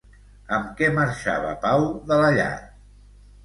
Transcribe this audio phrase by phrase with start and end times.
[0.57, 2.51] Amb què marxava Pau de la llar?